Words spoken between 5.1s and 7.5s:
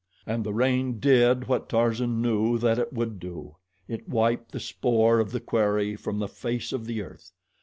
of the quarry from the face of the earth.